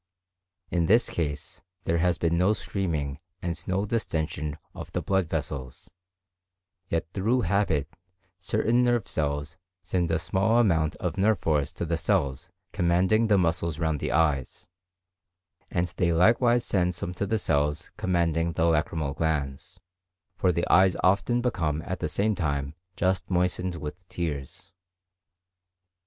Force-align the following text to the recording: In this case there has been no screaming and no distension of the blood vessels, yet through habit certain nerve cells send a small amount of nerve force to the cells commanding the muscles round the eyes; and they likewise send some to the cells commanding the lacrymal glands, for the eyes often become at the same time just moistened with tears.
In 0.71 0.87
this 0.87 1.11
case 1.11 1.61
there 1.83 1.99
has 1.99 2.17
been 2.17 2.35
no 2.35 2.53
screaming 2.53 3.19
and 3.39 3.55
no 3.67 3.85
distension 3.85 4.57
of 4.73 4.91
the 4.93 5.01
blood 5.03 5.29
vessels, 5.29 5.91
yet 6.89 7.05
through 7.13 7.41
habit 7.41 7.87
certain 8.39 8.81
nerve 8.81 9.07
cells 9.07 9.57
send 9.83 10.09
a 10.09 10.17
small 10.17 10.57
amount 10.57 10.95
of 10.95 11.19
nerve 11.19 11.37
force 11.37 11.71
to 11.73 11.85
the 11.85 11.99
cells 11.99 12.49
commanding 12.73 13.27
the 13.27 13.37
muscles 13.37 13.77
round 13.77 13.99
the 13.99 14.11
eyes; 14.11 14.65
and 15.69 15.89
they 15.97 16.11
likewise 16.11 16.65
send 16.65 16.95
some 16.95 17.13
to 17.13 17.27
the 17.27 17.37
cells 17.37 17.91
commanding 17.97 18.53
the 18.53 18.63
lacrymal 18.65 19.13
glands, 19.15 19.79
for 20.35 20.51
the 20.51 20.67
eyes 20.67 20.95
often 21.03 21.43
become 21.43 21.83
at 21.85 21.99
the 21.99 22.09
same 22.09 22.33
time 22.33 22.73
just 22.95 23.29
moistened 23.29 23.75
with 23.75 24.07
tears. 24.09 24.73